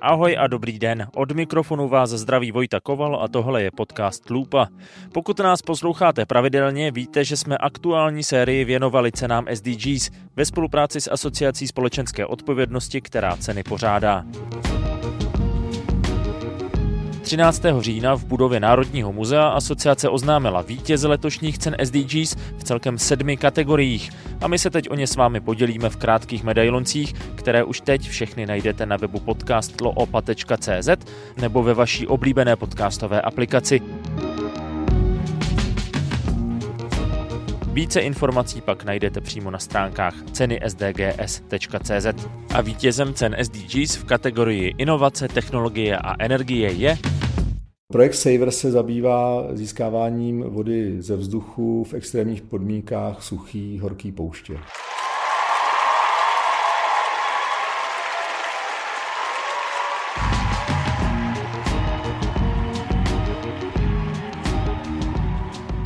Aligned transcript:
Ahoj 0.00 0.36
a 0.38 0.46
dobrý 0.46 0.78
den. 0.78 1.06
Od 1.16 1.32
mikrofonu 1.32 1.88
vás 1.88 2.10
zdraví 2.10 2.52
Vojta 2.52 2.80
Koval 2.80 3.22
a 3.22 3.28
tohle 3.28 3.62
je 3.62 3.70
podcast 3.70 4.30
Lupa. 4.30 4.68
Pokud 5.12 5.38
nás 5.38 5.62
posloucháte 5.62 6.26
pravidelně, 6.26 6.90
víte, 6.90 7.24
že 7.24 7.36
jsme 7.36 7.58
aktuální 7.58 8.22
sérii 8.22 8.64
věnovali 8.64 9.12
cenám 9.12 9.46
SDGs 9.54 10.10
ve 10.36 10.44
spolupráci 10.44 11.00
s 11.00 11.10
Asociací 11.10 11.66
společenské 11.66 12.26
odpovědnosti, 12.26 13.00
která 13.00 13.36
ceny 13.36 13.62
pořádá. 13.62 14.24
13. 17.24 17.62
října 17.80 18.14
v 18.14 18.24
budově 18.24 18.60
Národního 18.60 19.12
muzea 19.12 19.48
asociace 19.48 20.08
oznámila 20.08 20.62
vítěze 20.62 21.08
letošních 21.08 21.58
cen 21.58 21.76
SDGs 21.84 22.36
v 22.58 22.64
celkem 22.64 22.98
sedmi 22.98 23.36
kategoriích 23.36 24.10
a 24.40 24.48
my 24.48 24.58
se 24.58 24.70
teď 24.70 24.90
o 24.90 24.94
ně 24.94 25.06
s 25.06 25.16
vámi 25.16 25.40
podělíme 25.40 25.90
v 25.90 25.96
krátkých 25.96 26.44
medailoncích, 26.44 27.12
které 27.34 27.64
už 27.64 27.80
teď 27.80 28.08
všechny 28.08 28.46
najdete 28.46 28.86
na 28.86 28.96
webu 28.96 29.20
podcastloopa.cz 29.20 30.88
nebo 31.36 31.62
ve 31.62 31.74
vaší 31.74 32.06
oblíbené 32.06 32.56
podcastové 32.56 33.20
aplikaci. 33.20 33.80
Více 37.74 38.00
informací 38.00 38.60
pak 38.60 38.84
najdete 38.84 39.20
přímo 39.20 39.50
na 39.50 39.58
stránkách 39.58 40.14
ceny 40.32 40.60
sdgs.cz. 40.66 42.26
A 42.54 42.60
vítězem 42.60 43.14
cen 43.14 43.36
SDGs 43.42 43.96
v 43.96 44.04
kategorii 44.04 44.74
inovace, 44.78 45.28
technologie 45.28 45.98
a 45.98 46.24
energie 46.24 46.72
je 46.72 46.98
Projekt 47.92 48.14
Saver 48.14 48.50
se 48.50 48.70
zabývá 48.70 49.48
získáváním 49.52 50.42
vody 50.42 51.02
ze 51.02 51.16
vzduchu 51.16 51.84
v 51.84 51.94
extrémních 51.94 52.42
podmínkách 52.42 53.22
suchý, 53.22 53.78
horký 53.78 54.12
pouště. 54.12 54.58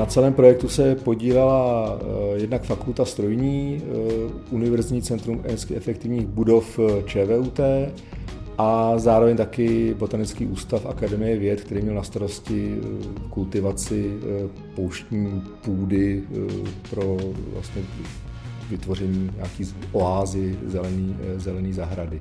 Na 0.00 0.06
celém 0.06 0.32
projektu 0.32 0.68
se 0.68 0.94
podílela 0.94 1.98
eh, 2.00 2.40
jednak 2.40 2.62
fakulta 2.62 3.04
strojní, 3.04 3.82
eh, 3.82 4.32
Univerzitní 4.50 5.02
centrum 5.02 5.34
energeticky 5.34 5.76
efektivních 5.76 6.26
budov 6.26 6.78
eh, 6.78 7.02
ČVUT, 7.06 7.60
a 8.58 8.98
zároveň 8.98 9.36
taky 9.36 9.94
Botanický 9.94 10.46
ústav 10.46 10.86
Akademie 10.86 11.38
věd, 11.38 11.60
který 11.60 11.82
měl 11.82 11.94
na 11.94 12.02
starosti 12.02 12.76
kultivaci 13.30 14.12
pouštní 14.74 15.42
půdy 15.64 16.22
pro 16.90 17.16
vlastně 17.52 17.82
vytvoření 18.70 19.30
nějaký 19.36 19.64
oázy 19.92 20.58
zelený, 20.66 21.16
zelený 21.36 21.72
zahrady. 21.72 22.20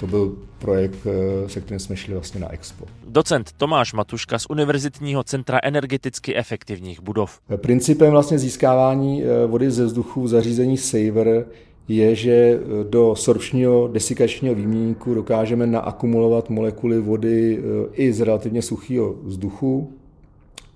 To 0.00 0.06
byl 0.06 0.36
projekt, 0.58 1.06
se 1.46 1.60
kterým 1.60 1.78
jsme 1.78 1.96
šli 1.96 2.14
vlastně 2.14 2.40
na 2.40 2.52
Expo. 2.52 2.84
Docent 3.08 3.52
Tomáš 3.52 3.92
Matuška 3.92 4.38
z 4.38 4.46
Univerzitního 4.50 5.24
centra 5.24 5.58
energeticky 5.62 6.36
efektivních 6.36 7.00
budov. 7.00 7.40
Principem 7.56 8.10
vlastně 8.10 8.38
získávání 8.38 9.22
vody 9.46 9.70
ze 9.70 9.84
vzduchu 9.84 10.22
v 10.22 10.28
zařízení 10.28 10.76
Saver 10.76 11.46
je, 11.90 12.14
že 12.14 12.32
eh, 12.32 12.84
do 12.84 13.14
sorpčního 13.16 13.88
desikačního 13.92 14.54
výměníku 14.54 15.14
dokážeme 15.14 15.66
naakumulovat 15.66 16.50
molekuly 16.50 17.00
vody 17.00 17.58
eh, 17.58 17.88
i 17.92 18.12
z 18.12 18.20
relativně 18.20 18.62
suchého 18.62 19.14
vzduchu 19.22 19.92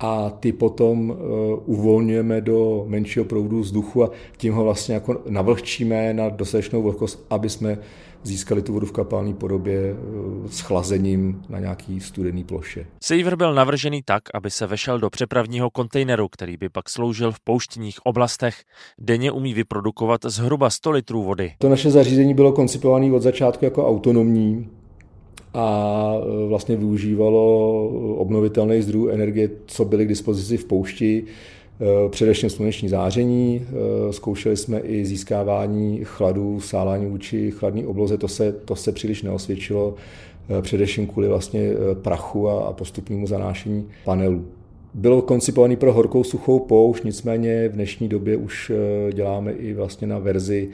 a 0.00 0.30
ty 0.30 0.52
potom 0.52 1.12
eh, 1.12 1.14
uvolňujeme 1.66 2.40
do 2.40 2.84
menšího 2.86 3.24
proudu 3.24 3.60
vzduchu 3.60 4.04
a 4.04 4.10
tím 4.36 4.54
ho 4.54 4.64
vlastně 4.64 4.94
jako 4.94 5.22
navlhčíme 5.28 6.14
na 6.14 6.28
dostatečnou 6.28 6.82
vlhkost, 6.82 7.26
aby 7.30 7.50
jsme 7.50 7.78
získali 8.24 8.62
tu 8.62 8.72
vodu 8.72 8.86
v 8.86 8.92
kapalné 8.92 9.34
podobě 9.34 9.78
eh, 9.90 10.48
s 10.48 10.60
chlazením 10.60 11.42
na 11.48 11.58
nějaký 11.58 12.00
studený 12.00 12.44
ploše. 12.44 12.86
Saver 13.02 13.36
byl 13.36 13.54
navržený 13.54 14.02
tak, 14.04 14.22
aby 14.34 14.50
se 14.50 14.66
vešel 14.66 14.98
do 14.98 15.10
přepravního 15.10 15.70
kontejneru, 15.70 16.28
který 16.28 16.56
by 16.56 16.68
pak 16.68 16.88
sloužil 16.88 17.32
v 17.32 17.40
pouštních 17.40 18.06
oblastech. 18.06 18.54
Denně 19.00 19.32
umí 19.32 19.54
vyprodukovat 19.54 20.20
zhruba 20.24 20.70
100 20.70 20.90
litrů 20.90 21.22
vody. 21.22 21.52
To 21.58 21.68
naše 21.68 21.90
zařízení 21.90 22.34
bylo 22.34 22.52
koncipované 22.52 23.12
od 23.12 23.22
začátku 23.22 23.64
jako 23.64 23.88
autonomní, 23.88 24.68
a 25.54 26.14
eh, 26.16 26.48
vlastně 26.48 26.76
využívalo 26.76 27.86
obnovitelné 28.16 28.82
zdrojů 28.82 29.08
energie, 29.08 29.50
co 29.66 29.84
byly 29.84 30.04
k 30.04 30.08
dispozici 30.08 30.56
v 30.56 30.64
poušti. 30.64 31.24
Eh, 31.80 32.08
především 32.08 32.50
sluneční 32.50 32.88
záření. 32.88 33.62
Eh, 33.62 34.12
zkoušeli 34.12 34.56
jsme 34.56 34.80
i 34.80 35.04
získávání 35.04 36.00
chladu, 36.04 36.60
sálání 36.60 37.06
vůči 37.06 37.50
chladné 37.50 37.86
obloze, 37.86 38.18
to 38.18 38.28
se, 38.28 38.52
to 38.52 38.76
se 38.76 38.92
příliš 38.92 39.22
neosvědčilo, 39.22 39.94
především 40.60 41.06
kvůli 41.06 41.28
vlastně 41.28 41.70
prachu 41.94 42.48
a 42.48 42.72
postupnému 42.72 43.26
zanášení 43.26 43.86
panelů. 44.04 44.44
Bylo 44.94 45.22
koncipovaný 45.22 45.76
pro 45.76 45.92
horkou 45.92 46.24
suchou 46.24 46.58
poušť, 46.58 47.04
nicméně 47.04 47.68
v 47.68 47.72
dnešní 47.72 48.08
době 48.08 48.36
už 48.36 48.72
děláme 49.12 49.52
i 49.52 49.74
vlastně 49.74 50.06
na 50.06 50.18
verzi, 50.18 50.68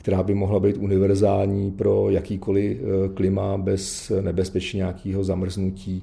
která 0.00 0.22
by 0.22 0.34
mohla 0.34 0.60
být 0.60 0.76
univerzální 0.76 1.70
pro 1.70 2.10
jakýkoliv 2.10 2.78
klima 3.14 3.58
bez 3.58 4.12
nebezpečí 4.20 4.76
nějakého 4.76 5.24
zamrznutí 5.24 6.02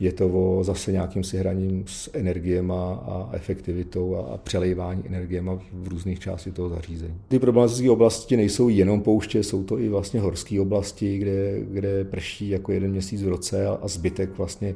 je 0.00 0.12
to 0.12 0.28
o 0.28 0.64
zase 0.64 0.92
nějakým 0.92 1.24
si 1.24 1.38
hraním 1.38 1.84
s 1.86 2.10
energiema 2.12 2.94
a 2.94 3.30
efektivitou 3.32 4.16
a 4.16 4.36
přelejvání 4.36 5.02
energiema 5.06 5.58
v 5.72 5.88
různých 5.88 6.20
částech 6.20 6.52
toho 6.52 6.68
zařízení. 6.68 7.14
Ty 7.28 7.38
problematické 7.38 7.90
oblasti 7.90 8.36
nejsou 8.36 8.68
jenom 8.68 9.00
pouště, 9.00 9.42
jsou 9.42 9.64
to 9.64 9.78
i 9.78 9.88
vlastně 9.88 10.20
horské 10.20 10.60
oblasti, 10.60 11.18
kde, 11.18 11.60
kde 11.60 12.04
prší 12.04 12.48
jako 12.48 12.72
jeden 12.72 12.90
měsíc 12.90 13.22
v 13.22 13.28
roce 13.28 13.66
a 13.66 13.88
zbytek 13.88 14.38
vlastně 14.38 14.74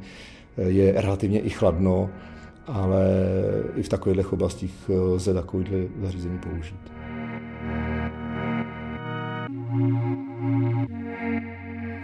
je 0.67 0.93
relativně 0.93 1.41
i 1.41 1.51
chladno, 1.51 2.11
ale 2.67 3.07
i 3.77 3.83
v 3.83 3.89
takových 3.89 4.33
oblastích 4.33 4.75
lze 4.89 5.35
takovýhle 5.35 5.79
zařízení 6.03 6.39
použít. 6.39 6.81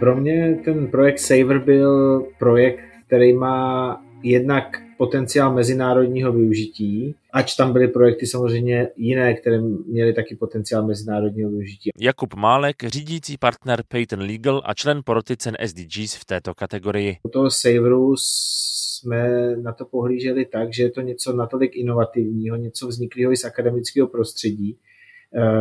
Pro 0.01 0.15
mě 0.15 0.59
ten 0.65 0.87
projekt 0.87 1.19
Saver 1.19 1.59
byl 1.59 2.21
projekt, 2.39 2.79
který 3.07 3.33
má 3.33 4.05
jednak 4.23 4.81
potenciál 4.97 5.53
mezinárodního 5.53 6.31
využití, 6.31 7.15
ač 7.33 7.55
tam 7.55 7.73
byly 7.73 7.87
projekty 7.87 8.27
samozřejmě 8.27 8.87
jiné, 8.97 9.33
které 9.33 9.61
měly 9.87 10.13
taky 10.13 10.35
potenciál 10.35 10.87
mezinárodního 10.87 11.49
využití. 11.49 11.89
Jakub 11.99 12.33
Málek, 12.33 12.75
řídící 12.83 13.37
partner 13.37 13.83
Payton 13.87 14.19
Legal 14.19 14.61
a 14.65 14.73
člen 14.73 15.01
poroty 15.05 15.37
cen 15.37 15.55
SDGs 15.65 16.15
v 16.15 16.25
této 16.25 16.53
kategorii. 16.53 17.17
U 17.23 17.29
toho 17.29 17.51
Saveru 17.51 18.15
jsme 18.17 19.55
na 19.55 19.73
to 19.73 19.85
pohlíželi 19.85 20.45
tak, 20.45 20.73
že 20.73 20.83
je 20.83 20.91
to 20.91 21.01
něco 21.01 21.33
natolik 21.33 21.75
inovativního, 21.75 22.55
něco 22.55 22.87
vzniklého 22.87 23.31
i 23.31 23.37
z 23.37 23.45
akademického 23.45 24.07
prostředí, 24.07 24.77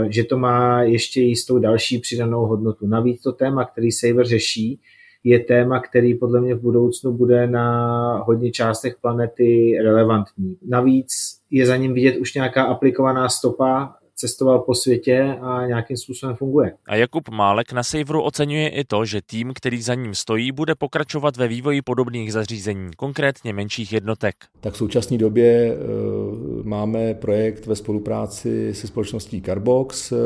že 0.08 0.24
to 0.24 0.38
má 0.38 0.82
ještě 0.82 1.20
jistou 1.20 1.58
další 1.58 1.98
přidanou 1.98 2.46
hodnotu. 2.46 2.86
Navíc 2.86 3.22
to 3.22 3.32
téma, 3.32 3.64
který 3.64 3.92
Saver 3.92 4.26
řeší, 4.26 4.80
je 5.24 5.38
téma, 5.38 5.80
který 5.80 6.14
podle 6.14 6.40
mě 6.40 6.54
v 6.54 6.60
budoucnu 6.60 7.12
bude 7.12 7.46
na 7.46 8.16
hodně 8.26 8.50
částech 8.50 8.96
planety 9.02 9.78
relevantní. 9.82 10.56
Navíc 10.68 11.12
je 11.50 11.66
za 11.66 11.76
ním 11.76 11.94
vidět 11.94 12.16
už 12.16 12.34
nějaká 12.34 12.64
aplikovaná 12.64 13.28
stopa 13.28 13.94
cestoval 14.20 14.58
po 14.58 14.74
světě 14.74 15.36
a 15.40 15.66
nějakým 15.66 15.96
způsobem 15.96 16.36
funguje. 16.36 16.72
A 16.88 16.96
Jakub 16.96 17.28
Málek 17.28 17.72
na 17.72 17.82
Saveru 17.82 18.22
oceňuje 18.22 18.68
i 18.68 18.84
to, 18.84 19.04
že 19.04 19.20
tým, 19.26 19.52
který 19.54 19.82
za 19.82 19.94
ním 19.94 20.14
stojí, 20.14 20.52
bude 20.52 20.74
pokračovat 20.74 21.36
ve 21.36 21.48
vývoji 21.48 21.82
podobných 21.82 22.32
zařízení, 22.32 22.90
konkrétně 22.96 23.52
menších 23.52 23.92
jednotek. 23.92 24.34
Tak 24.60 24.74
v 24.74 24.76
současné 24.76 25.18
době 25.18 25.76
uh, 25.76 26.49
máme 26.70 27.14
projekt 27.14 27.66
ve 27.66 27.76
spolupráci 27.76 28.74
se 28.74 28.86
společností 28.86 29.42
Carbox, 29.42 30.12
uh, 30.12 30.18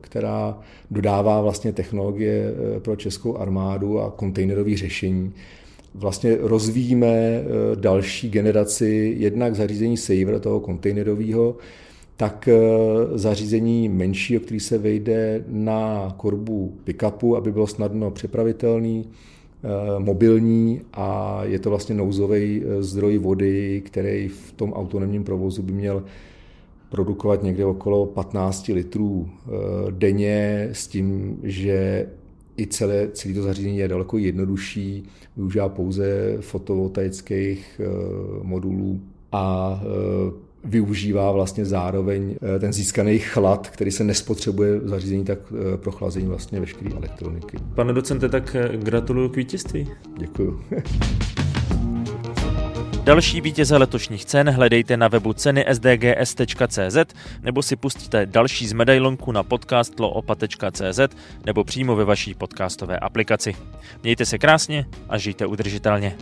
která 0.00 0.58
dodává 0.90 1.40
vlastně 1.40 1.72
technologie 1.72 2.52
uh, 2.52 2.80
pro 2.80 2.96
českou 2.96 3.36
armádu 3.36 4.00
a 4.00 4.10
kontejnerové 4.10 4.76
řešení. 4.76 5.32
Vlastně 5.94 6.36
rozvíjíme 6.40 7.42
další 7.74 8.30
generaci 8.30 9.14
jednak 9.18 9.54
zařízení 9.54 9.96
Saver, 9.96 10.40
toho 10.40 10.60
kontejnerového, 10.60 11.56
tak 12.20 12.48
eh, 12.48 12.58
zařízení 13.18 13.88
menší, 13.88 14.36
o 14.36 14.40
který 14.40 14.60
se 14.60 14.78
vejde 14.78 15.44
na 15.48 16.14
korbu 16.16 16.74
pickupu, 16.84 17.36
aby 17.36 17.52
bylo 17.52 17.66
snadno 17.66 18.10
přepravitelný, 18.10 19.04
eh, 19.08 19.14
mobilní 19.98 20.80
a 20.92 21.40
je 21.44 21.58
to 21.58 21.70
vlastně 21.70 21.94
nouzový 21.94 22.62
eh, 22.64 22.82
zdroj 22.82 23.18
vody, 23.18 23.82
který 23.86 24.28
v 24.28 24.52
tom 24.52 24.72
autonomním 24.72 25.24
provozu 25.24 25.62
by 25.62 25.72
měl 25.72 26.04
produkovat 26.90 27.42
někde 27.42 27.64
okolo 27.64 28.06
15 28.06 28.68
litrů 28.68 29.28
denně 29.90 30.68
s 30.72 30.88
tím, 30.88 31.38
že 31.42 32.06
i 32.58 32.66
celé, 32.66 33.08
celé 33.12 33.34
to 33.34 33.42
zařízení 33.42 33.78
je 33.78 33.88
daleko 33.88 34.18
jednodušší, 34.18 35.04
využívá 35.36 35.68
pouze 35.68 36.36
fotovoltaických 36.40 37.80
modulů 38.42 39.00
a 39.32 39.80
využívá 40.64 41.32
vlastně 41.32 41.64
zároveň 41.64 42.36
ten 42.60 42.72
získaný 42.72 43.18
chlad, 43.18 43.68
který 43.68 43.90
se 43.90 44.04
nespotřebuje 44.04 44.78
v 44.78 44.88
zařízení 44.88 45.24
tak 45.24 45.38
pro 45.76 45.92
chlazení 45.92 46.26
vlastně 46.26 46.60
veškeré 46.60 46.90
elektroniky. 46.96 47.58
Pane 47.74 47.92
docente, 47.92 48.28
tak 48.28 48.56
gratuluju 48.76 49.28
k 49.28 49.36
vítězství. 49.36 49.88
Děkuju. 50.18 50.60
Další 53.04 53.40
vítěze 53.40 53.76
letošních 53.76 54.24
cen 54.24 54.50
hledejte 54.50 54.96
na 54.96 55.08
webu 55.08 55.32
ceny 55.32 55.64
sdgs.cz 55.70 57.14
nebo 57.42 57.62
si 57.62 57.76
pustíte 57.76 58.26
další 58.26 58.66
z 58.66 58.72
medailonku 58.72 59.32
na 59.32 59.42
podcastloopa.cz 59.42 61.00
nebo 61.46 61.64
přímo 61.64 61.96
ve 61.96 62.04
vaší 62.04 62.34
podcastové 62.34 62.98
aplikaci. 62.98 63.54
Mějte 64.02 64.26
se 64.26 64.38
krásně 64.38 64.86
a 65.08 65.18
žijte 65.18 65.46
udržitelně. 65.46 66.16